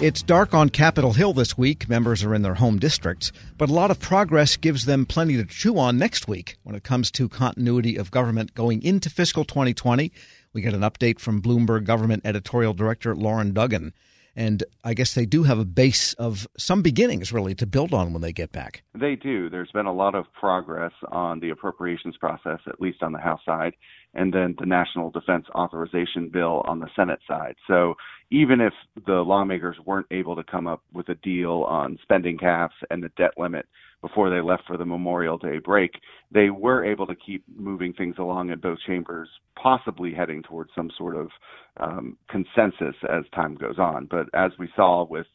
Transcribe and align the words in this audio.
It's 0.00 0.22
dark 0.22 0.54
on 0.54 0.68
Capitol 0.68 1.14
Hill 1.14 1.32
this 1.32 1.58
week. 1.58 1.88
Members 1.88 2.22
are 2.22 2.32
in 2.32 2.42
their 2.42 2.54
home 2.54 2.78
districts, 2.78 3.32
but 3.56 3.68
a 3.68 3.72
lot 3.72 3.90
of 3.90 3.98
progress 3.98 4.56
gives 4.56 4.84
them 4.84 5.04
plenty 5.04 5.36
to 5.36 5.44
chew 5.44 5.76
on 5.76 5.98
next 5.98 6.28
week 6.28 6.56
when 6.62 6.76
it 6.76 6.84
comes 6.84 7.10
to 7.10 7.28
continuity 7.28 7.96
of 7.96 8.12
government 8.12 8.54
going 8.54 8.80
into 8.84 9.10
fiscal 9.10 9.44
2020. 9.44 10.12
We 10.52 10.60
get 10.60 10.72
an 10.72 10.82
update 10.82 11.18
from 11.18 11.42
Bloomberg 11.42 11.82
government 11.82 12.22
editorial 12.24 12.74
director 12.74 13.16
Loren 13.16 13.52
Duggan. 13.52 13.92
And 14.38 14.62
I 14.84 14.94
guess 14.94 15.14
they 15.14 15.26
do 15.26 15.42
have 15.42 15.58
a 15.58 15.64
base 15.64 16.12
of 16.12 16.46
some 16.56 16.80
beginnings, 16.80 17.32
really, 17.32 17.56
to 17.56 17.66
build 17.66 17.92
on 17.92 18.12
when 18.12 18.22
they 18.22 18.32
get 18.32 18.52
back. 18.52 18.84
They 18.94 19.16
do. 19.16 19.50
There's 19.50 19.72
been 19.72 19.86
a 19.86 19.92
lot 19.92 20.14
of 20.14 20.26
progress 20.32 20.92
on 21.10 21.40
the 21.40 21.50
appropriations 21.50 22.16
process, 22.16 22.60
at 22.68 22.80
least 22.80 23.02
on 23.02 23.10
the 23.10 23.18
House 23.18 23.40
side, 23.44 23.72
and 24.14 24.32
then 24.32 24.54
the 24.56 24.64
National 24.64 25.10
Defense 25.10 25.46
Authorization 25.56 26.28
Bill 26.28 26.62
on 26.68 26.78
the 26.78 26.88
Senate 26.94 27.18
side. 27.26 27.56
So 27.66 27.94
even 28.30 28.60
if 28.60 28.74
the 29.06 29.22
lawmakers 29.22 29.76
weren't 29.84 30.06
able 30.12 30.36
to 30.36 30.44
come 30.44 30.68
up 30.68 30.84
with 30.92 31.08
a 31.08 31.16
deal 31.16 31.64
on 31.68 31.98
spending 32.00 32.38
caps 32.38 32.76
and 32.90 33.02
the 33.02 33.10
debt 33.16 33.32
limit 33.36 33.66
before 34.00 34.30
they 34.30 34.40
left 34.40 34.64
for 34.66 34.76
the 34.76 34.84
Memorial 34.84 35.38
Day 35.38 35.58
break, 35.58 35.92
they 36.30 36.50
were 36.50 36.84
able 36.84 37.06
to 37.06 37.14
keep 37.14 37.44
moving 37.56 37.92
things 37.92 38.16
along 38.18 38.50
in 38.50 38.60
both 38.60 38.78
chambers, 38.86 39.28
possibly 39.60 40.14
heading 40.14 40.42
towards 40.42 40.70
some 40.74 40.90
sort 40.96 41.16
of 41.16 41.28
um, 41.78 42.16
consensus 42.30 42.94
as 43.08 43.24
time 43.34 43.54
goes 43.56 43.78
on. 43.78 44.06
But 44.10 44.26
as 44.34 44.52
we 44.58 44.68
saw 44.76 45.04
with 45.04 45.26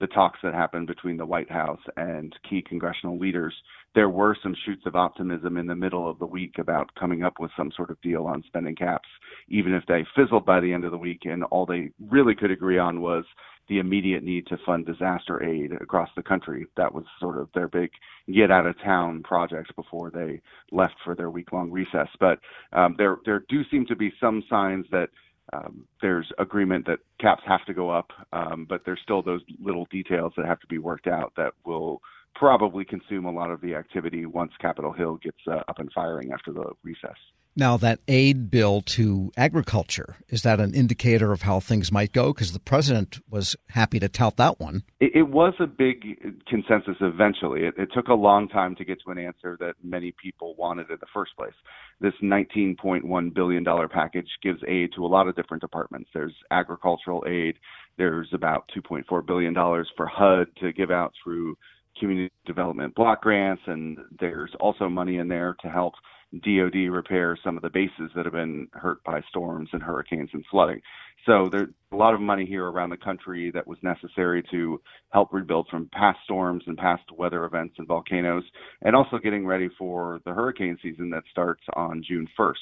the 0.00 0.06
talks 0.08 0.38
that 0.42 0.54
happened 0.54 0.86
between 0.86 1.16
the 1.16 1.26
White 1.26 1.50
House 1.50 1.80
and 1.96 2.34
key 2.48 2.62
congressional 2.62 3.18
leaders, 3.18 3.54
there 3.94 4.08
were 4.08 4.36
some 4.42 4.54
shoots 4.64 4.82
of 4.86 4.94
optimism 4.94 5.56
in 5.56 5.66
the 5.66 5.74
middle 5.74 6.08
of 6.08 6.18
the 6.18 6.26
week 6.26 6.58
about 6.58 6.94
coming 6.94 7.24
up 7.24 7.34
with 7.40 7.50
some 7.56 7.72
sort 7.76 7.90
of 7.90 8.00
deal 8.00 8.26
on 8.26 8.44
spending 8.46 8.76
caps, 8.76 9.08
even 9.48 9.74
if 9.74 9.84
they 9.86 10.06
fizzled 10.16 10.46
by 10.46 10.60
the 10.60 10.72
end 10.72 10.84
of 10.84 10.92
the 10.92 10.98
week. 10.98 11.22
And 11.24 11.42
all 11.44 11.66
they 11.66 11.90
really 12.08 12.34
could 12.34 12.50
agree 12.50 12.78
on 12.78 13.00
was 13.00 13.24
the 13.68 13.78
immediate 13.78 14.22
need 14.22 14.46
to 14.46 14.56
fund 14.64 14.86
disaster 14.86 15.42
aid 15.42 15.72
across 15.72 16.08
the 16.16 16.22
country. 16.22 16.66
That 16.76 16.94
was 16.94 17.04
sort 17.20 17.38
of 17.38 17.48
their 17.54 17.68
big 17.68 17.90
get 18.32 18.50
out 18.50 18.66
of 18.66 18.78
town 18.82 19.22
project 19.22 19.74
before 19.76 20.10
they 20.10 20.40
left 20.72 20.94
for 21.04 21.14
their 21.14 21.30
week 21.30 21.52
long 21.52 21.70
recess. 21.70 22.08
But 22.18 22.38
um, 22.72 22.94
there 22.98 23.18
there 23.24 23.44
do 23.48 23.62
seem 23.70 23.84
to 23.86 23.96
be 23.96 24.12
some 24.20 24.42
signs 24.48 24.86
that 24.90 25.10
um, 25.52 25.86
there's 26.02 26.30
agreement 26.38 26.86
that 26.86 26.98
caps 27.20 27.42
have 27.46 27.64
to 27.66 27.74
go 27.74 27.90
up, 27.90 28.10
um, 28.32 28.66
but 28.68 28.82
there's 28.84 29.00
still 29.02 29.22
those 29.22 29.40
little 29.60 29.86
details 29.90 30.32
that 30.36 30.46
have 30.46 30.60
to 30.60 30.66
be 30.66 30.78
worked 30.78 31.06
out 31.06 31.32
that 31.36 31.52
will 31.64 32.00
probably 32.34 32.84
consume 32.84 33.24
a 33.24 33.32
lot 33.32 33.50
of 33.50 33.60
the 33.60 33.74
activity 33.74 34.26
once 34.26 34.52
Capitol 34.60 34.92
Hill 34.92 35.18
gets 35.22 35.38
uh, 35.50 35.62
up 35.68 35.78
and 35.78 35.90
firing 35.92 36.32
after 36.32 36.52
the 36.52 36.72
recess. 36.84 37.16
Now, 37.58 37.76
that 37.78 37.98
aid 38.06 38.52
bill 38.52 38.82
to 38.82 39.32
agriculture, 39.36 40.18
is 40.28 40.42
that 40.42 40.60
an 40.60 40.74
indicator 40.74 41.32
of 41.32 41.42
how 41.42 41.58
things 41.58 41.90
might 41.90 42.12
go? 42.12 42.32
Because 42.32 42.52
the 42.52 42.60
president 42.60 43.18
was 43.28 43.56
happy 43.70 43.98
to 43.98 44.08
tout 44.08 44.36
that 44.36 44.60
one. 44.60 44.84
It, 45.00 45.16
it 45.16 45.28
was 45.28 45.54
a 45.58 45.66
big 45.66 46.04
consensus 46.46 46.94
eventually. 47.00 47.64
It, 47.64 47.74
it, 47.76 47.88
took 47.92 48.06
a 48.06 48.14
long 48.14 48.46
time 48.48 48.76
to 48.76 48.84
get 48.84 48.98
to 49.04 49.10
an 49.10 49.18
answer 49.18 49.56
that 49.58 49.74
many 49.82 50.14
people 50.22 50.54
wanted 50.54 50.88
in 50.88 50.98
the 51.00 51.08
first 51.12 51.32
place. 51.36 51.52
This 52.00 52.14
$19.1 52.22 53.34
billion 53.34 53.64
package 53.92 54.28
gives 54.40 54.60
aid 54.68 54.90
to 54.94 55.04
a 55.04 55.08
lot 55.08 55.26
of 55.26 55.34
different 55.34 55.60
departments. 55.60 56.10
There's 56.14 56.36
agricultural 56.52 57.24
aid, 57.26 57.56
there's 57.96 58.28
about 58.32 58.70
$2.4 58.76 59.26
billion 59.26 59.52
for 59.96 60.06
HUD 60.06 60.46
to 60.60 60.72
give 60.72 60.92
out 60.92 61.12
through 61.24 61.58
community 61.98 62.32
development 62.46 62.94
block 62.94 63.22
grants, 63.22 63.62
and 63.66 63.98
there's 64.20 64.52
also 64.60 64.88
money 64.88 65.18
in 65.18 65.26
there 65.26 65.56
to 65.62 65.68
help 65.68 65.94
DoD 66.32 66.90
repair 66.90 67.38
some 67.42 67.56
of 67.56 67.62
the 67.62 67.70
bases 67.70 68.10
that 68.14 68.26
have 68.26 68.34
been 68.34 68.68
hurt 68.72 69.02
by 69.04 69.20
storms 69.28 69.70
and 69.72 69.82
hurricanes 69.82 70.30
and 70.32 70.44
flooding. 70.50 70.80
So 71.26 71.48
there's 71.50 71.68
a 71.92 71.96
lot 71.96 72.14
of 72.14 72.20
money 72.20 72.46
here 72.46 72.66
around 72.66 72.90
the 72.90 72.96
country 72.96 73.50
that 73.52 73.66
was 73.66 73.78
necessary 73.82 74.42
to 74.50 74.80
help 75.10 75.32
rebuild 75.32 75.68
from 75.68 75.90
past 75.92 76.18
storms 76.24 76.64
and 76.66 76.76
past 76.76 77.02
weather 77.16 77.44
events 77.44 77.74
and 77.78 77.88
volcanoes, 77.88 78.44
and 78.82 78.94
also 78.94 79.18
getting 79.18 79.46
ready 79.46 79.68
for 79.78 80.20
the 80.24 80.32
hurricane 80.32 80.78
season 80.82 81.10
that 81.10 81.24
starts 81.30 81.62
on 81.74 82.02
June 82.06 82.26
1st. 82.38 82.54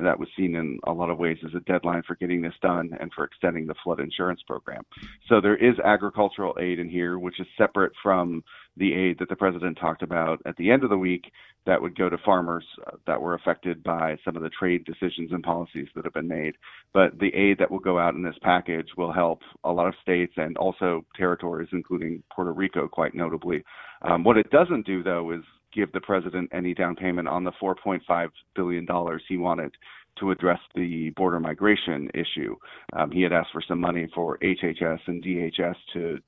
And 0.00 0.06
that 0.06 0.18
was 0.18 0.30
seen 0.34 0.54
in 0.54 0.78
a 0.86 0.92
lot 0.92 1.10
of 1.10 1.18
ways 1.18 1.36
as 1.44 1.54
a 1.54 1.60
deadline 1.70 2.02
for 2.06 2.14
getting 2.14 2.40
this 2.40 2.54
done 2.62 2.88
and 2.98 3.12
for 3.12 3.22
extending 3.22 3.66
the 3.66 3.74
flood 3.84 4.00
insurance 4.00 4.40
program. 4.46 4.82
So 5.28 5.42
there 5.42 5.58
is 5.58 5.78
agricultural 5.84 6.56
aid 6.58 6.78
in 6.78 6.88
here, 6.88 7.18
which 7.18 7.38
is 7.38 7.46
separate 7.58 7.92
from 8.02 8.42
the 8.78 8.94
aid 8.94 9.18
that 9.18 9.28
the 9.28 9.36
president 9.36 9.76
talked 9.78 10.02
about 10.02 10.40
at 10.46 10.56
the 10.56 10.70
end 10.70 10.84
of 10.84 10.88
the 10.88 10.96
week 10.96 11.30
that 11.66 11.82
would 11.82 11.98
go 11.98 12.08
to 12.08 12.16
farmers 12.24 12.64
that 13.06 13.20
were 13.20 13.34
affected 13.34 13.82
by 13.82 14.16
some 14.24 14.36
of 14.36 14.42
the 14.42 14.48
trade 14.58 14.86
decisions 14.86 15.32
and 15.32 15.42
policies 15.42 15.88
that 15.94 16.04
have 16.04 16.14
been 16.14 16.26
made. 16.26 16.54
But 16.94 17.18
the 17.18 17.34
aid 17.34 17.58
that 17.58 17.70
will 17.70 17.78
go 17.78 17.98
out 17.98 18.14
in 18.14 18.22
this 18.22 18.38
package 18.40 18.88
will 18.96 19.12
help 19.12 19.42
a 19.64 19.70
lot 19.70 19.88
of 19.88 19.94
states 20.00 20.32
and 20.38 20.56
also 20.56 21.04
territories, 21.14 21.68
including 21.72 22.22
Puerto 22.34 22.54
Rico, 22.54 22.88
quite 22.88 23.14
notably. 23.14 23.62
Um, 24.00 24.24
what 24.24 24.38
it 24.38 24.50
doesn't 24.50 24.86
do, 24.86 25.02
though, 25.02 25.32
is 25.32 25.44
give 25.74 25.92
the 25.92 26.00
president 26.00 26.50
any 26.52 26.74
down 26.74 26.96
payment 26.96 27.28
on 27.28 27.44
the 27.44 27.52
$4.5 27.62 28.28
billion 28.54 28.86
he 29.28 29.36
wanted 29.36 29.72
to 30.18 30.30
address 30.30 30.58
the 30.74 31.10
border 31.10 31.40
migration 31.40 32.10
issue. 32.14 32.56
Um, 32.92 33.10
he 33.10 33.22
had 33.22 33.32
asked 33.32 33.50
for 33.52 33.62
some 33.66 33.80
money 33.80 34.08
for 34.14 34.38
HHS 34.38 34.98
and 35.06 35.24
DHS 35.24 35.76
to 35.94 36.18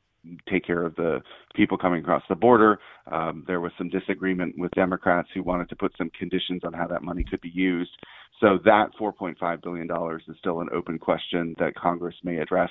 take 0.49 0.65
care 0.65 0.85
of 0.85 0.95
the 0.97 1.21
people 1.55 1.77
coming 1.77 2.01
across 2.01 2.23
the 2.29 2.35
border. 2.35 2.79
Um, 3.11 3.45
there 3.47 3.61
was 3.61 3.73
some 3.77 3.89
disagreement 3.89 4.55
with 4.57 4.71
Democrats 4.73 5.29
who 5.35 5.43
wanted 5.43 5.69
to 5.69 5.77
put 5.77 5.93
some 5.99 6.11
conditions 6.19 6.63
on 6.65 6.73
how 6.73 6.87
that 6.89 7.03
money 7.03 7.25
could 7.29 7.41
be 7.41 7.51
used. 7.53 7.91
So 8.41 8.59
that 8.65 8.91
$4.5 9.01 9.63
billion 9.63 9.89
is 10.29 10.37
still 10.39 10.61
an 10.61 10.69
open 10.75 10.99
question 10.99 11.55
that 11.59 11.75
Congress 11.75 12.15
may 12.25 12.39
address. 12.39 12.71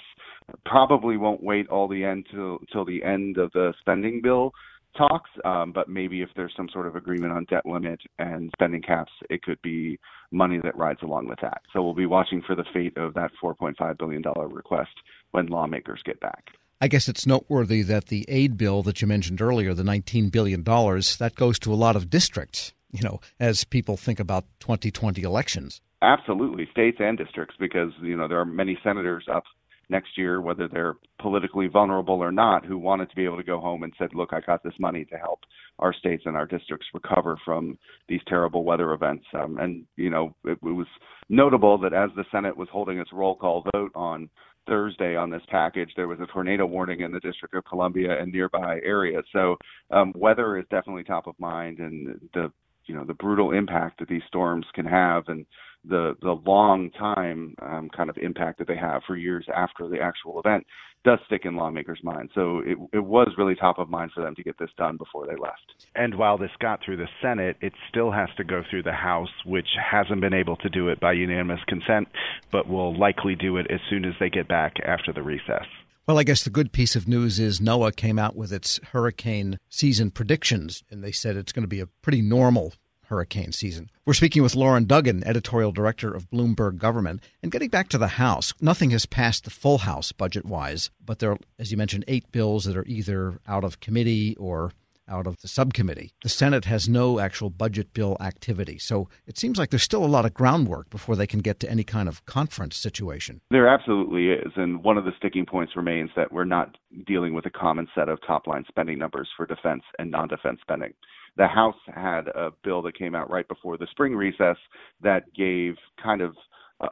Probably 0.65 1.17
won't 1.17 1.43
wait 1.43 1.67
all 1.69 1.88
the 1.88 2.03
end 2.03 2.25
till, 2.31 2.59
till 2.71 2.85
the 2.85 3.03
end 3.03 3.38
of 3.38 3.51
the 3.53 3.73
spending 3.81 4.21
bill 4.21 4.53
talks, 4.97 5.29
um, 5.46 5.72
but 5.72 5.90
maybe 5.90 6.22
if 6.22 6.29
there's 6.35 6.53
some 6.56 6.69
sort 6.72 6.88
of 6.88 6.96
agreement 6.96 7.34
on 7.34 7.46
debt 7.46 7.66
limit 7.66 8.00
and 8.19 8.50
spending 8.56 8.81
caps, 8.81 9.12
it 9.29 9.41
could 9.41 9.62
be 9.62 10.00
money 10.31 10.59
that 10.63 10.75
rides 10.78 11.00
along 11.03 11.28
with 11.28 11.40
that. 11.41 11.62
So 11.74 11.81
we'll 11.81 11.94
be 11.94 12.06
watching 12.06 12.41
for 12.46 12.56
the 12.56 12.66
fate 12.74 12.97
of 12.97 13.13
that 13.16 13.31
$4.5 13.44 13.97
billion 13.97 14.24
request 14.50 14.91
when 15.31 15.47
lawmakers 15.47 16.01
get 16.06 16.19
back. 16.19 16.46
I 16.80 16.88
guess 16.88 17.07
it's 17.07 17.28
noteworthy 17.28 17.84
that 17.84 18.07
the 18.07 18.25
aid 18.28 18.57
bill 18.57 18.81
that 18.84 19.01
you 19.01 19.07
mentioned 19.07 19.41
earlier, 19.41 19.74
the 19.74 19.84
$19 19.84 20.31
billion, 20.31 20.63
that 20.63 21.34
goes 21.35 21.59
to 21.59 21.72
a 21.72 21.75
lot 21.75 21.96
of 21.96 22.09
districts, 22.09 22.74
you 22.91 23.03
know, 23.03 23.19
as 23.40 23.63
people 23.63 23.97
think 23.97 24.19
about 24.19 24.46
2020 24.59 25.22
elections. 25.22 25.81
Absolutely, 26.01 26.68
states 26.72 26.97
and 27.00 27.19
districts, 27.19 27.56
because, 27.59 27.91
you 28.01 28.18
know, 28.18 28.28
there 28.28 28.40
are 28.40 28.46
many 28.46 28.80
senators 28.84 29.25
up 29.31 29.44
next 29.91 30.18
year, 30.18 30.41
whether 30.41 30.68
they're 30.68 30.96
politically 31.19 31.68
vulnerable 31.68 32.16
or 32.16 32.31
not, 32.31 32.66
who 32.66 32.78
wanted 32.78 33.09
to 33.09 33.16
be 33.16 33.25
able 33.25 33.38
to 33.38 33.44
go 33.44 33.59
home 33.59 33.84
and 33.84 33.94
said, 34.00 34.16
look, 34.16 34.29
I 34.31 34.40
got 34.40 34.63
this 34.63 34.74
money 34.79 35.06
to 35.06 35.18
help 35.18 35.41
our 35.78 35.94
states 35.94 36.24
and 36.25 36.35
our 36.35 36.47
districts 36.47 36.88
recover 36.94 37.38
from 37.46 37.78
these 38.07 38.22
terrible 38.28 38.63
weather 38.63 38.94
events. 38.94 39.25
Um, 39.34 39.57
and, 39.59 39.84
you 39.97 40.09
know, 40.09 40.34
it, 40.46 40.57
it 40.63 40.63
was 40.63 40.88
notable 41.30 41.78
that 41.80 41.94
as 41.94 42.09
the 42.16 42.25
Senate 42.31 42.57
was 42.57 42.69
holding 42.72 42.97
its 42.97 43.12
roll 43.13 43.35
call 43.35 43.66
vote 43.75 43.91
on 43.94 44.30
Thursday 44.68 45.16
on 45.16 45.30
this 45.30 45.41
package, 45.50 45.90
there 45.96 46.07
was 46.07 46.19
a 46.19 46.28
tornado 46.28 46.66
warning 46.66 47.01
in 47.01 47.12
the 47.12 47.19
District 47.19 47.53
of 47.53 47.66
Columbia 47.66 48.19
and 48.19 48.31
nearby 48.31 48.80
areas. 48.84 49.25
So 49.34 49.57
um, 49.91 50.13
weather 50.16 50.57
is 50.57 50.66
definitely 50.69 51.03
top 51.03 51.28
of 51.28 51.35
mind, 51.40 51.80
and 51.80 52.19
the 52.34 52.51
you 52.85 52.96
know 52.96 53.06
the 53.06 53.13
brutal 53.13 53.51
impact 53.51 54.00
that 54.00 54.07
these 54.07 54.22
storms 54.28 54.66
can 54.74 54.85
have, 54.85 55.24
and 55.28 55.46
the 55.84 56.16
the 56.22 56.40
long 56.46 56.92
time 56.92 57.56
um, 57.62 57.90
kind 57.96 58.09
of 58.09 58.18
impact 58.18 58.59
that 58.59 58.68
they 58.68 58.78
have 58.78 59.02
for 59.06 59.16
years 59.16 59.46
after 59.53 59.88
the 59.88 60.00
actual 60.00 60.40
event 60.40 60.66
does 61.03 61.18
stick 61.25 61.42
in 61.46 61.56
lawmakers' 61.56 62.00
minds. 62.03 62.31
So 62.36 62.59
it 62.59 62.78
it 62.94 63.03
was 63.03 63.30
really 63.38 63.56
top 63.56 63.80
of 63.80 63.90
mind 63.90 64.12
for 64.14 64.22
them 64.22 64.36
to 64.36 64.44
get 64.44 64.58
this 64.59 64.69
done 64.78 64.97
before 64.97 65.25
they 65.25 65.36
left. 65.36 65.88
And 65.96 66.16
while 66.16 66.38
this 66.38 66.52
got 66.59 66.80
through 66.84 66.97
the 66.97 67.08
Senate, 67.22 67.58
it 67.62 67.74
still 67.90 68.12
has 68.12 68.30
to 68.38 68.44
go 68.44 68.64
through 68.69 68.84
the 68.84 68.92
House, 68.92 69.31
which 69.46 69.68
hasn't 69.92 70.22
been 70.22 70.34
able 70.34 70.58
to 70.58 70.69
do 70.69 70.90
it 70.90 71.00
by 71.00 71.14
unanimous 71.14 71.62
consent, 71.68 72.08
but 72.52 72.68
will 72.68 72.98
likely 72.98 73.36
do 73.36 73.58
it 73.58 73.68
as 73.72 73.80
soon 73.90 74.06
as 74.06 74.13
they 74.19 74.30
get 74.30 74.48
back 74.48 74.75
after 74.86 75.12
the 75.12 75.24
recess. 75.24 75.66
Well, 76.08 76.18
I 76.18 76.24
guess 76.24 76.44
the 76.44 76.50
good 76.50 76.72
piece 76.72 76.96
of 76.96 77.08
news 77.08 77.40
is 77.40 77.59
NOAA 77.59 77.96
came 77.96 78.19
out 78.19 78.36
with 78.36 78.51
its 78.51 78.80
hurricane 78.92 79.60
season 79.69 80.12
predictions, 80.12 80.84
and 80.89 81.04
they 81.04 81.12
said 81.12 81.36
it's 81.36 81.51
going 81.51 81.63
to 81.63 81.68
be 81.68 81.80
a 81.80 81.86
pretty 81.86 82.22
normal 82.22 82.74
hurricane 83.12 83.52
season. 83.52 83.92
We're 84.06 84.13
speaking 84.13 84.42
with 84.42 84.56
Loren 84.56 84.86
Duggan, 84.86 85.22
editorial 85.28 85.74
director 85.74 86.13
of 86.13 86.30
Bloomberg 86.31 86.78
Government. 86.78 87.22
And 87.44 87.52
getting 87.52 87.68
back 87.68 87.90
to 87.90 87.98
the 87.98 88.08
House, 88.08 88.54
nothing 88.62 88.92
has 88.92 89.06
passed 89.06 89.44
the 89.44 89.50
full 89.50 89.80
House 89.80 90.13
budget 90.13 90.46
wise, 90.46 90.92
but 91.06 91.19
there 91.19 91.31
are, 91.31 91.38
as 91.60 91.72
you 91.72 91.78
mentioned, 91.78 92.06
eight 92.08 92.31
bills 92.31 92.63
that 92.63 92.78
are 92.78 92.86
either 92.88 93.42
out 93.46 93.66
of 93.66 93.81
committee 93.81 94.38
or 94.38 94.72
out 95.10 95.28
of 95.28 95.42
the 95.42 95.50
subcommittee. 95.50 96.13
The 96.24 96.30
Senate 96.30 96.63
has 96.66 96.88
no 96.88 97.19
actual 97.19 97.50
budget 97.50 97.94
bill 97.94 98.16
activity. 98.22 98.78
So 98.80 99.10
it 99.28 99.38
seems 99.38 99.60
like 99.60 99.69
there's 99.69 99.84
still 99.84 100.06
a 100.06 100.08
lot 100.08 100.25
of 100.25 100.34
groundwork 100.34 100.90
before 100.90 101.18
they 101.18 101.28
can 101.28 101.42
get 101.42 101.60
to 101.60 101.69
any 101.69 101.84
kind 101.84 102.08
of 102.08 102.25
conference 102.25 102.78
situation. 102.78 103.42
There 103.52 103.68
absolutely 103.68 104.30
is. 104.30 104.54
And 104.56 104.86
one 104.86 104.98
of 104.98 105.04
the 105.04 105.12
sticking 105.18 105.46
points 105.46 105.75
remains 105.75 106.12
that 106.16 106.31
we're 106.31 106.46
not 106.46 106.78
dealing 107.06 107.34
with 107.34 107.46
a 107.46 107.50
common 107.50 107.90
set 107.94 108.08
of 108.08 108.19
top 108.25 108.48
line 108.48 108.63
spending 108.69 108.98
numbers 108.98 109.28
for 109.36 109.46
defense 109.46 109.84
and 110.00 110.12
non 110.12 110.30
defense 110.30 110.60
spending 110.62 110.94
the 111.38 111.48
House 111.48 111.75
had 111.94 112.28
a 112.30 112.51
bill 112.63 112.81
that 112.83 112.98
came 112.98 113.16
out 113.16 113.30
right 113.30 113.48
before 113.48 113.78
the 113.78 113.88
spring 113.92 114.16
recess 114.16 114.57
that 115.01 115.24
gave 115.36 115.75
kind 116.01 116.22
of 116.22 116.33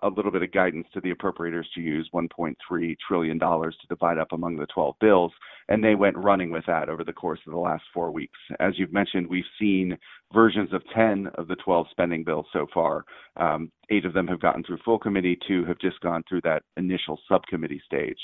a 0.03 0.07
little 0.07 0.31
bit 0.31 0.43
of 0.43 0.51
guidance 0.51 0.87
to 0.93 1.01
the 1.01 1.11
appropriators 1.11 1.65
to 1.73 1.81
use 1.81 2.09
1.3 2.13 2.95
trillion 3.07 3.37
dollars 3.37 3.75
to 3.81 3.87
divide 3.87 4.17
up 4.17 4.31
among 4.31 4.55
the 4.55 4.67
12 4.67 4.95
bills, 5.01 5.31
and 5.67 5.83
they 5.83 5.95
went 5.95 6.17
running 6.17 6.51
with 6.51 6.63
that 6.67 6.89
over 6.89 7.03
the 7.03 7.13
course 7.13 7.39
of 7.47 7.53
the 7.53 7.59
last 7.59 7.83
four 7.93 8.11
weeks. 8.11 8.37
As 8.59 8.73
you've 8.77 8.93
mentioned, 8.93 9.27
we've 9.27 9.43
seen 9.59 9.97
versions 10.33 10.71
of 10.73 10.83
10 10.95 11.27
of 11.35 11.47
the 11.47 11.55
12 11.55 11.87
spending 11.91 12.23
bills 12.23 12.45
so 12.53 12.67
far. 12.73 13.03
Um, 13.37 13.71
eight 13.89 14.05
of 14.05 14.13
them 14.13 14.27
have 14.27 14.39
gotten 14.39 14.63
through 14.63 14.77
full 14.85 14.99
committee, 14.99 15.37
two 15.47 15.65
have 15.65 15.79
just 15.79 15.99
gone 16.01 16.23
through 16.27 16.41
that 16.41 16.63
initial 16.77 17.19
subcommittee 17.27 17.81
stage. 17.85 18.17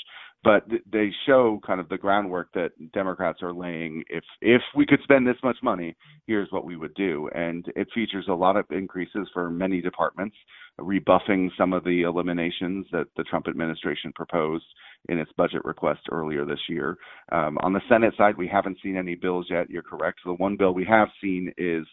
But 0.44 0.68
th- 0.68 0.82
they 0.90 1.10
show 1.26 1.60
kind 1.66 1.80
of 1.80 1.88
the 1.88 1.98
groundwork 1.98 2.48
that 2.54 2.70
Democrats 2.92 3.42
are 3.42 3.52
laying. 3.52 4.04
If 4.08 4.22
if 4.40 4.62
we 4.76 4.86
could 4.86 5.00
spend 5.02 5.26
this 5.26 5.36
much 5.42 5.56
money, 5.62 5.96
here's 6.26 6.52
what 6.52 6.64
we 6.64 6.76
would 6.76 6.94
do. 6.94 7.28
And 7.34 7.66
it 7.74 7.88
features 7.94 8.26
a 8.28 8.34
lot 8.34 8.56
of 8.56 8.66
increases 8.70 9.28
for 9.32 9.50
many 9.50 9.80
departments, 9.80 10.36
rebuffing 10.78 11.50
some 11.58 11.72
of 11.72 11.82
the 11.82 12.02
eliminations 12.02 12.86
that 12.92 13.06
the 13.16 13.24
Trump 13.24 13.48
administration 13.48 14.12
proposed 14.14 14.66
in 15.08 15.18
its 15.18 15.30
budget 15.36 15.64
request 15.64 16.00
earlier 16.10 16.44
this 16.44 16.60
year. 16.68 16.96
Um, 17.32 17.58
on 17.62 17.72
the 17.72 17.80
Senate 17.88 18.14
side, 18.16 18.36
we 18.36 18.48
haven't 18.48 18.78
seen 18.82 18.96
any 18.96 19.14
bills 19.14 19.46
yet. 19.50 19.70
You're 19.70 19.82
correct. 19.82 20.20
The 20.24 20.34
one 20.34 20.56
bill 20.56 20.74
we 20.74 20.84
have 20.84 21.08
seen 21.20 21.52
is 21.56 21.86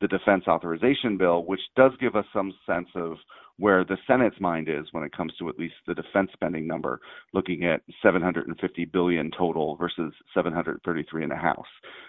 the 0.00 0.08
defense 0.08 0.44
authorization 0.48 1.16
bill, 1.16 1.44
which 1.44 1.60
does 1.76 1.92
give 2.00 2.16
us 2.16 2.24
some 2.32 2.52
sense 2.66 2.88
of 2.94 3.16
where 3.60 3.84
the 3.84 3.98
Senate's 4.06 4.40
mind 4.40 4.68
is 4.68 4.86
when 4.92 5.04
it 5.04 5.14
comes 5.14 5.32
to 5.38 5.48
at 5.50 5.58
least 5.58 5.74
the 5.86 5.94
defense 5.94 6.30
spending 6.32 6.66
number, 6.66 6.98
looking 7.34 7.64
at 7.66 7.82
750 8.02 8.86
billion 8.86 9.30
total 9.36 9.76
versus 9.76 10.14
733 10.34 11.22
in 11.22 11.28
the 11.28 11.36
House. 11.36 11.66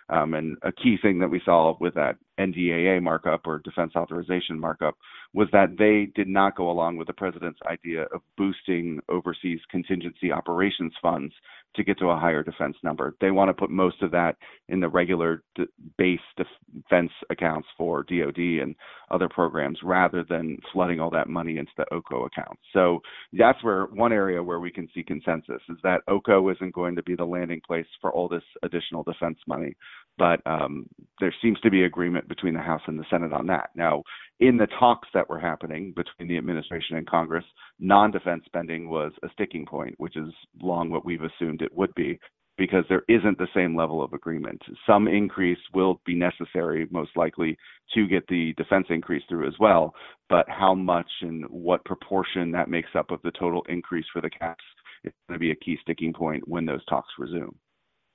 Um, 0.10 0.34
and 0.34 0.58
a 0.64 0.72
key 0.72 0.98
thing 1.02 1.20
that 1.20 1.30
we 1.30 1.42
saw 1.44 1.76
with 1.80 1.94
that 1.96 2.16
NDAA 2.40 3.04
markup 3.04 3.46
or 3.46 3.60
defense 3.60 3.92
authorization 3.96 4.60
markup 4.60 4.96
was 5.34 5.48
that 5.52 5.76
they 5.78 6.12
did 6.16 6.28
not 6.28 6.56
go 6.56 6.70
along 6.70 6.98
with 6.98 7.08
the 7.08 7.14
president's 7.14 7.60
idea 7.70 8.04
of 8.14 8.22
boosting 8.38 9.00
overseas 9.10 9.60
contingency 9.70 10.32
operations 10.32 10.94
funds 11.02 11.34
to 11.76 11.84
get 11.84 11.98
to 12.00 12.10
a 12.10 12.20
higher 12.20 12.44
defense 12.44 12.76
number. 12.84 13.16
They 13.22 13.32
want 13.32 13.50
to 13.50 13.54
put 13.54 13.70
most 13.70 14.02
of 14.02 14.12
that 14.12 14.36
in 14.68 14.80
the 14.80 14.90
regular 14.90 15.44
d- 15.56 15.66
base 15.98 16.20
defense 16.36 17.12
accounts 17.30 17.68
for 17.78 18.04
DoD 18.04 18.38
and 18.62 18.76
other 19.10 19.30
programs 19.30 19.80
rather 19.84 20.26
than 20.28 20.58
flooding 20.74 21.00
all 21.00 21.10
that 21.12 21.30
money 21.30 21.41
into 21.50 21.72
the 21.78 21.86
OCO 21.92 22.26
account. 22.26 22.58
So 22.74 23.00
that's 23.34 23.64
where 23.64 23.86
one 23.86 24.14
area 24.14 24.42
where 24.42 24.60
we 24.60 24.72
can 24.72 24.88
see 24.94 25.04
consensus 25.04 25.62
is 25.70 25.78
that 25.84 26.02
OCO 26.08 26.50
isn't 26.50 26.74
going 26.74 26.96
to 26.96 27.04
be 27.04 27.16
the 27.16 27.26
landing 27.26 27.62
place 27.66 27.86
for 28.00 28.12
all 28.12 28.28
this 28.28 28.44
additional 28.64 29.04
defense 29.04 29.38
money 29.48 29.76
but 30.18 30.40
um, 30.46 30.88
there 31.20 31.34
seems 31.42 31.60
to 31.62 31.72
be 31.72 31.84
agreement 31.84 32.28
between 32.28 32.54
the 32.54 32.60
House 32.60 32.82
and 32.88 33.00
the 33.00 33.06
Senate 33.10 33.34
on 33.34 33.48
that. 33.48 33.70
Now, 33.76 34.04
in 34.40 34.58
the 34.58 34.68
talks 34.80 35.08
that 35.14 35.30
were 35.30 35.40
happening 35.40 35.94
between 35.96 36.28
the 36.28 36.38
administration 36.38 36.98
and 36.98 37.10
Congress, 37.10 37.46
non 37.80 38.12
defense 38.12 38.44
spending 38.46 38.90
was 38.90 39.12
a 39.24 39.30
sticking 39.34 39.66
point, 39.66 39.96
which 39.98 40.18
is 40.18 40.30
long 40.62 40.90
what 40.90 41.06
we've 41.06 41.24
assumed 41.24 41.62
it 41.62 41.76
would 41.76 41.94
be. 41.96 42.20
Because 42.58 42.84
there 42.90 43.04
isn't 43.08 43.38
the 43.38 43.48
same 43.56 43.76
level 43.76 44.04
of 44.04 44.14
agreement. 44.14 44.62
Some 44.86 45.08
increase 45.08 45.58
will 45.74 46.02
be 46.06 46.16
necessary, 46.16 46.88
most 46.92 47.12
likely, 47.16 47.58
to 47.96 48.08
get 48.08 48.28
the 48.28 48.54
defense 48.56 48.88
increase 48.90 49.24
through 49.28 49.48
as 49.48 49.56
well. 49.60 49.96
But 50.30 50.46
how 50.48 50.76
much 50.76 51.10
and 51.22 51.46
what 51.50 51.86
proportion 51.86 52.52
that 52.52 52.70
makes 52.70 52.90
up 52.94 53.10
of 53.10 53.22
the 53.24 53.32
total 53.32 53.66
increase 53.68 54.06
for 54.14 54.22
the 54.22 54.30
caps 54.30 54.64
is 55.04 55.14
going 55.28 55.40
to 55.40 55.40
be 55.40 55.52
a 55.52 55.56
key 55.56 55.78
sticking 55.82 56.14
point 56.14 56.48
when 56.48 56.66
those 56.66 56.86
talks 56.86 57.10
resume. 57.18 57.56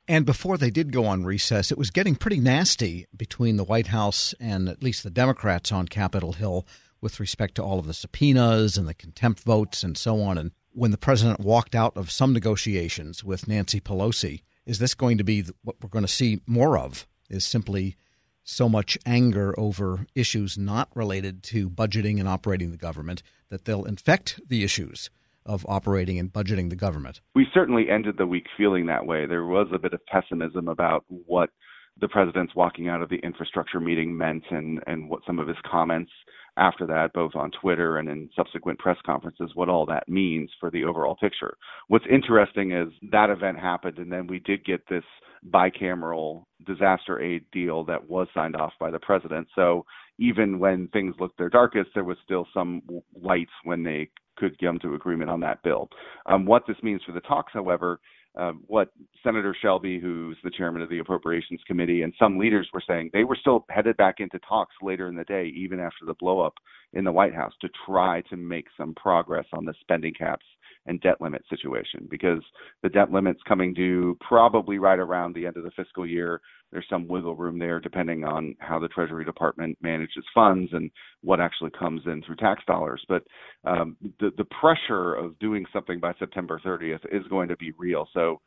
And 0.09 0.25
before 0.25 0.57
they 0.57 0.71
did 0.71 0.93
go 0.93 1.05
on 1.05 1.25
recess, 1.25 1.73
it 1.73 1.79
was 1.79 1.91
getting 1.91 2.15
pretty 2.15 2.39
nasty 2.39 3.07
between 3.17 3.57
the 3.57 3.65
White 3.65 3.89
House 3.89 4.35
and 4.39 4.69
at 4.69 4.83
least 4.83 5.03
the 5.03 5.11
Democrats 5.11 5.73
on 5.73 5.89
Capitol 5.89 6.35
Hill 6.35 6.65
with 7.01 7.19
respect 7.19 7.57
to 7.57 7.63
all 7.63 7.79
of 7.79 7.87
the 7.87 7.95
subpoenas 7.95 8.77
and 8.77 8.87
the 8.87 8.95
contempt 8.95 9.41
votes 9.41 9.83
and 9.83 9.99
so 9.99 10.21
on. 10.21 10.39
And 10.39 10.53
when 10.77 10.91
the 10.91 10.99
president 10.99 11.41
walked 11.41 11.75
out 11.75 11.97
of 11.97 12.11
some 12.11 12.33
negotiations 12.33 13.25
with 13.25 13.49
Nancy 13.49 13.81
Pelosi, 13.81 14.43
is 14.67 14.79
this 14.79 14.95
going 14.95 15.17
to 15.17 15.25
be 15.25 15.43
what 15.63 15.77
we're 15.83 15.89
going 15.89 16.05
to 16.05 16.09
see 16.09 16.41
more 16.47 16.79
of? 16.79 17.07
Is 17.31 17.45
simply 17.45 17.97
so 18.45 18.69
much 18.69 18.97
anger 19.05 19.59
over 19.59 20.07
issues 20.15 20.57
not 20.57 20.89
related 20.95 21.43
to 21.43 21.69
budgeting 21.69 22.21
and 22.21 22.29
operating 22.29 22.71
the 22.71 22.77
government 22.77 23.23
that 23.49 23.65
they'll 23.65 23.85
infect 23.85 24.39
the 24.49 24.63
issues 24.63 25.11
of 25.45 25.65
operating 25.69 26.19
and 26.19 26.33
budgeting 26.33 26.71
the 26.71 26.77
government. 26.77 27.21
We 27.35 27.47
certainly 27.53 27.89
ended 27.91 28.17
the 28.19 28.27
week 28.27 28.47
feeling 28.57 28.87
that 28.87 29.07
way. 29.07 29.27
There 29.27 29.47
was 29.47 29.69
a 29.73 29.79
bit 29.79 29.95
of 29.95 30.05
pessimism 30.07 30.69
about 30.69 31.05
what 31.09 31.51
the 32.01 32.09
president's 32.09 32.55
walking 32.55 32.89
out 32.89 33.03
of 33.03 33.09
the 33.09 33.17
infrastructure 33.17 33.81
meeting 33.81 34.17
meant 34.17 34.45
and, 34.51 34.81
and 34.87 35.09
what 35.09 35.21
some 35.27 35.39
of 35.39 35.49
his 35.49 35.57
comments 35.69 36.13
after 36.57 36.87
that, 36.87 37.13
both 37.13 37.35
on 37.35 37.51
Twitter 37.51 37.99
and 37.99 38.09
in 38.09 38.31
subsequent 38.35 38.79
press 38.79 38.97
conferences, 39.05 39.51
what 39.55 39.69
all 39.69 39.87
that 39.87 40.09
means 40.09 40.51
for 40.59 40.71
the 40.71 40.85
overall 40.85 41.17
picture. 41.17 41.57
What's 41.89 42.07
interesting 42.11 42.73
is 42.73 42.89
that 43.11 43.31
event 43.31 43.59
happened, 43.59 43.99
and 43.99 44.11
then 44.11 44.27
we 44.27 44.39
did 44.39 44.65
get 44.65 44.89
this 44.89 45.05
bicameral 45.51 46.45
disaster 46.67 47.21
aid 47.21 47.45
deal 47.53 47.85
that 47.85 48.09
was 48.09 48.27
signed 48.35 48.57
off 48.57 48.73
by 48.81 48.91
the 48.91 48.99
president. 48.99 49.47
So 49.55 49.85
even 50.19 50.59
when 50.59 50.89
things 50.89 51.15
looked 51.21 51.39
their 51.39 51.51
darkest, 51.51 51.91
there 51.95 52.05
was 52.05 52.17
still 52.25 52.47
some 52.55 52.83
light 53.21 53.49
when 53.65 53.83
they 53.83 54.09
could 54.37 54.59
come 54.59 54.79
to 54.81 54.95
agreement 54.95 55.31
on 55.31 55.41
that 55.41 55.63
bill. 55.63 55.89
Um, 56.27 56.47
what 56.47 56.63
this 56.67 56.77
means 56.83 57.03
for 57.05 57.13
the 57.13 57.21
talks, 57.21 57.53
however, 57.53 58.01
uh, 58.39 58.53
what 58.67 58.91
Senator 59.27 59.57
Shelby, 59.61 59.99
who's 59.99 60.37
the 60.45 60.53
chairman 60.57 60.83
of 60.83 60.89
the 60.89 61.01
Appropriations 61.01 61.61
Committee, 61.67 62.03
and 62.03 62.15
some 62.17 62.39
leaders 62.39 62.69
were 62.73 62.83
saying, 62.87 63.11
they 63.13 63.25
were 63.25 63.37
still 63.41 63.65
headed 63.71 63.97
back 63.97 64.21
into 64.21 64.39
talks 64.49 64.75
later 64.81 65.09
in 65.09 65.17
the 65.17 65.25
day, 65.25 65.53
even 65.57 65.81
after 65.81 66.07
the 66.07 66.15
blowup 66.15 66.53
in 66.93 67.03
the 67.03 67.11
White 67.11 67.35
House, 67.35 67.53
to 67.61 67.69
try 67.85 68.21
to 68.31 68.37
make 68.37 68.67
some 68.77 68.95
progress 68.95 69.47
on 69.53 69.65
the 69.65 69.75
spending 69.81 70.15
caps 70.15 70.47
and 70.87 71.01
debt 71.01 71.21
limit 71.21 71.43
situation 71.51 72.07
because 72.09 72.41
the 72.85 72.89
debt 72.89 73.11
limit's 73.11 73.41
coming 73.49 73.75
due 73.75 74.17
probably 74.21 74.79
right 74.79 75.01
around 75.01 75.35
the 75.35 75.47
end 75.47 75.57
of 75.57 75.65
the 75.65 75.71
fiscal 75.73 76.07
year. 76.07 76.41
There's 76.71 76.87
some 76.89 77.09
wiggle 77.09 77.35
room 77.35 77.59
there 77.59 77.81
depending 77.81 78.25
on 78.25 78.55
how 78.61 78.79
the 78.79 78.89
Treasury 78.89 79.25
Department 79.25 79.77
manages 79.81 80.25
funds 80.35 80.71
and 80.73 80.91
what 81.23 81.41
actually 81.41 81.71
comes 81.77 82.03
in 82.07 82.23
through 82.23 82.37
tax 82.37 82.63
dollars. 82.67 83.05
But 83.09 83.25
um, 83.65 83.97
the 84.21 84.31
the 84.37 84.47
pressure 84.61 85.15
of 85.15 85.39
doing 85.39 85.65
something 85.73 86.01
by 86.01 86.13
September 86.19 86.61
30th 86.65 87.05
is 87.11 87.27
going 87.29 87.49
to 87.49 87.57
be 87.57 87.73
real. 87.79 88.09
So 88.15 88.41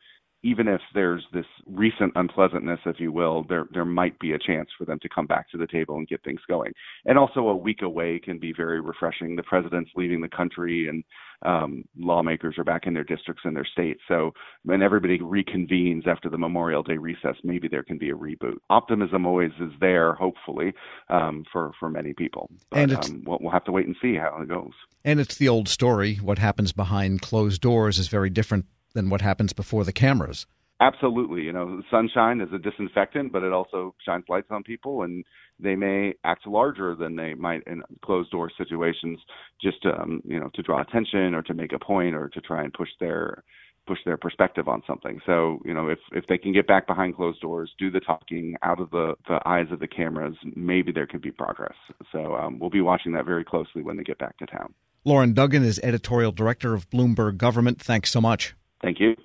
even 0.44 0.68
if 0.68 0.82
there's 0.94 1.26
this 1.34 1.46
recent 1.66 2.14
unpleasantness, 2.16 2.80
if 2.86 3.00
you 3.00 3.12
will, 3.12 3.44
there 3.50 3.66
there 3.74 3.86
might 3.86 4.18
be 4.20 4.32
a 4.32 4.40
chance 4.40 4.70
for 4.78 4.86
them 4.86 5.00
to 5.02 5.10
come 5.10 5.28
back 5.28 5.50
to 5.52 5.58
the 5.58 5.68
table 5.68 5.98
and 5.98 6.08
get 6.08 6.24
things 6.24 6.40
going. 6.48 6.72
And 7.06 7.18
also, 7.18 7.48
a 7.48 7.56
week 7.56 7.82
away 7.82 8.20
can 8.24 8.40
be 8.40 8.54
very 8.56 8.80
refreshing. 8.80 9.36
The 9.36 9.44
president's 9.44 9.92
leaving 9.96 10.22
the 10.22 10.30
country, 10.30 10.88
and 10.88 11.04
um, 11.42 11.84
lawmakers 11.98 12.56
are 12.58 12.64
back 12.64 12.88
in 12.88 12.94
their 12.94 13.04
districts 13.04 13.44
and 13.46 13.56
their 13.56 13.66
states. 13.66 14.00
So 14.08 14.32
when 14.64 14.82
everybody 14.82 15.20
reconvenes 15.20 16.08
after 16.08 16.30
the 16.30 16.38
Memorial 16.38 16.84
Day 16.84 16.98
recess, 16.98 17.36
maybe 17.44 17.68
there 17.68 17.84
can 17.84 17.98
be 17.98 18.10
a 18.10 18.16
reboot. 18.16 18.58
Optimism 18.70 19.26
always 19.26 19.52
is 19.60 19.72
there, 19.82 20.14
hopefully, 20.14 20.74
um, 21.10 21.44
for 21.52 21.72
for 21.80 21.90
many 21.90 22.14
people. 22.14 22.50
But, 22.70 22.80
and 22.80 22.94
um, 22.94 23.24
we'll, 23.26 23.40
we'll 23.42 23.52
have 23.52 23.66
to 23.66 23.74
wait 23.74 23.88
and 23.88 23.96
see 24.02 24.16
how 24.16 24.42
it 24.42 24.48
goes. 24.48 24.72
And 25.04 25.20
it's 25.20 25.36
the 25.36 25.50
old 25.50 25.68
story: 25.68 26.16
what 26.16 26.40
happens 26.40 26.72
behind 26.72 27.22
closed 27.22 27.62
doors 27.62 28.00
is 28.00 28.08
very 28.08 28.30
different 28.30 28.66
than 28.94 29.10
what 29.10 29.22
happens 29.22 29.54
before 29.54 29.84
the 29.84 29.94
cameras. 29.94 30.46
Absolutely. 30.82 31.42
You 31.42 31.52
know, 31.52 31.82
sunshine 31.92 32.40
is 32.40 32.50
a 32.54 32.58
disinfectant, 32.58 33.34
but 33.34 33.44
it 33.44 33.52
also 33.52 33.94
shines 34.06 34.24
lights 34.30 34.48
on 34.50 34.64
people, 34.64 35.04
and 35.04 35.26
they 35.60 35.76
may 35.76 36.14
act 36.24 36.48
larger 36.48 36.96
than 36.96 37.18
they 37.18 37.34
might 37.34 37.64
in 37.68 37.84
closed 38.02 38.32
door 38.32 38.50
situations, 38.58 39.20
just 39.62 39.82
to, 39.84 39.94
um, 40.00 40.22
you 40.24 40.40
know 40.40 40.50
to 40.54 40.62
draw 40.62 40.82
attention 40.82 41.34
or 41.34 41.42
to 41.42 41.54
make 41.54 41.74
a 41.74 41.80
point 41.80 42.16
or 42.16 42.30
to 42.30 42.40
try 42.40 42.64
and 42.64 42.74
push 42.74 42.90
their 43.02 43.44
push 43.88 44.00
their 44.06 44.16
perspective 44.16 44.70
on 44.70 44.82
something. 44.88 45.20
So 45.26 45.60
you 45.66 45.74
know, 45.74 45.90
if 45.90 46.00
if 46.14 46.28
they 46.28 46.38
can 46.38 46.54
get 46.54 46.66
back 46.66 46.88
behind 46.88 47.18
closed 47.18 47.42
doors, 47.42 47.74
do 47.78 47.92
the 47.92 48.00
talking 48.00 48.56
out 48.64 48.80
of 48.80 48.90
the 48.92 49.16
the 49.28 49.40
eyes 49.46 49.68
of 49.72 49.82
the 49.82 49.88
cameras, 49.88 50.36
maybe 50.56 50.94
there 50.94 51.08
could 51.08 51.22
be 51.22 51.32
progress. 51.32 51.76
So 52.14 52.36
um, 52.36 52.58
we'll 52.58 52.70
be 52.70 52.82
watching 52.82 53.12
that 53.14 53.26
very 53.26 53.44
closely 53.44 53.82
when 53.82 53.98
they 53.98 54.04
get 54.04 54.18
back 54.18 54.38
to 54.38 54.46
town. 54.46 54.74
Loren 55.04 55.34
Duggan 55.34 55.66
is 55.66 55.78
editorial 55.84 56.32
director 56.32 56.74
of 56.74 56.90
Bloomberg 56.90 57.38
Government. 57.38 57.82
Thanks 57.82 58.12
so 58.12 58.22
much. 58.22 58.56
Thank 58.82 59.00
you. 59.00 59.16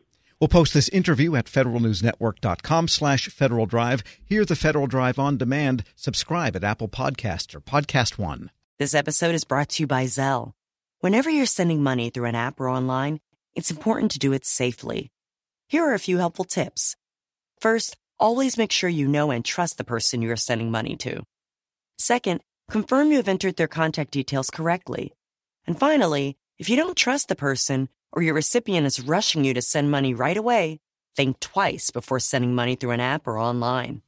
We'll 0.41 0.49
post 0.49 0.75
this 0.75 0.89
interview 0.89 1.37
at 1.37 1.47
federalnewsnetwork.com 1.47 2.89
slash 2.89 3.29
Federal 3.29 3.67
Drive. 3.67 4.03
Hear 4.25 4.45
the 4.45 4.57
Federal 4.57 4.87
Drive 4.87 5.19
on 5.19 5.39
demand. 5.39 5.85
Subscribe 5.95 6.57
at 6.57 6.65
Apple 6.65 6.89
Podcasts 6.89 7.55
or 7.55 7.61
Podcast 7.61 8.19
One. 8.19 8.51
This 8.79 8.95
episode 8.95 9.35
is 9.35 9.45
brought 9.45 9.69
to 9.71 9.83
you 9.85 9.87
by 9.87 10.05
Zelle. 10.05 10.53
Whenever 11.01 11.31
you're 11.31 11.47
sending 11.47 11.83
money 11.83 12.11
through 12.11 12.27
an 12.27 12.35
app 12.35 12.59
or 12.59 12.69
online, 12.69 13.21
it's 13.55 13.71
important 13.71 14.11
to 14.13 14.19
do 14.19 14.33
it 14.33 14.45
safely. 14.45 15.13
Here 15.69 15.85
are 15.85 15.95
a 15.95 15.99
few 15.99 16.19
helpful 16.19 16.45
tips. 16.45 16.97
First, 17.61 17.97
always 18.19 18.59
make 18.59 18.73
sure 18.73 18.91
you 18.91 19.07
know 19.07 19.31
and 19.31 19.45
trust 19.45 19.79
the 19.79 19.85
person 19.85 20.23
you 20.23 20.31
are 20.31 20.37
sending 20.37 20.71
money 20.71 20.97
to. 20.97 21.23
Second, 21.99 22.41
confirm 22.69 23.11
you 23.11 23.19
have 23.19 23.29
entered 23.29 23.57
their 23.57 23.69
contact 23.69 24.11
details 24.11 24.51
correctly. 24.51 25.13
And 25.67 25.79
finally, 25.79 26.37
if 26.59 26.69
you 26.69 26.77
don't 26.77 26.97
trust 26.97 27.29
the 27.29 27.37
person, 27.37 27.89
or 28.15 28.23
your 28.23 28.35
recipient 28.35 28.87
is 28.87 29.01
rushing 29.01 29.45
you 29.45 29.53
to 29.53 29.61
send 29.61 29.91
money 29.91 30.15
right 30.15 30.37
away, 30.37 30.81
think 31.17 31.41
twice 31.41 31.91
before 31.91 32.21
sending 32.21 32.55
money 32.55 32.77
through 32.77 32.93
an 32.93 33.01
app 33.01 33.27
or 33.27 33.39
online. 33.39 34.03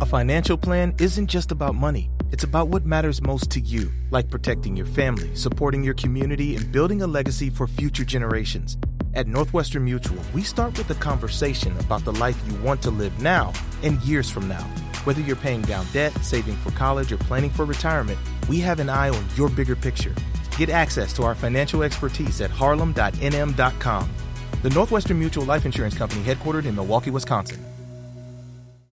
A 0.00 0.06
financial 0.06 0.56
plan 0.56 0.94
isn't 0.98 1.26
just 1.26 1.52
about 1.52 1.74
money. 1.74 2.10
It's 2.30 2.44
about 2.44 2.68
what 2.68 2.86
matters 2.86 3.20
most 3.20 3.50
to 3.50 3.60
you, 3.60 3.92
like 4.10 4.30
protecting 4.30 4.76
your 4.76 4.86
family, 4.86 5.34
supporting 5.34 5.84
your 5.84 5.94
community, 5.94 6.56
and 6.56 6.72
building 6.72 7.02
a 7.02 7.06
legacy 7.06 7.50
for 7.50 7.66
future 7.66 8.04
generations. 8.04 8.78
At 9.14 9.26
Northwestern 9.26 9.84
Mutual, 9.84 10.22
we 10.32 10.42
start 10.42 10.78
with 10.78 10.88
a 10.90 10.94
conversation 10.94 11.76
about 11.78 12.04
the 12.04 12.12
life 12.14 12.40
you 12.48 12.54
want 12.62 12.80
to 12.82 12.90
live 12.90 13.20
now 13.20 13.52
and 13.82 14.00
years 14.02 14.30
from 14.30 14.48
now. 14.48 14.62
Whether 15.04 15.20
you're 15.20 15.36
paying 15.36 15.62
down 15.62 15.84
debt, 15.92 16.12
saving 16.24 16.56
for 16.56 16.70
college, 16.70 17.12
or 17.12 17.18
planning 17.18 17.50
for 17.50 17.64
retirement, 17.64 18.18
we 18.48 18.60
have 18.60 18.80
an 18.80 18.88
eye 18.88 19.10
on 19.10 19.24
your 19.36 19.48
bigger 19.50 19.76
picture. 19.76 20.14
Get 20.56 20.70
access 20.70 21.12
to 21.14 21.22
our 21.24 21.34
financial 21.34 21.82
expertise 21.82 22.40
at 22.40 22.50
harlem.nm.com. 22.50 24.10
The 24.62 24.70
Northwestern 24.70 25.18
Mutual 25.18 25.44
Life 25.44 25.66
Insurance 25.66 25.96
Company, 25.96 26.22
headquartered 26.22 26.66
in 26.66 26.74
Milwaukee, 26.74 27.10
Wisconsin. 27.10 27.71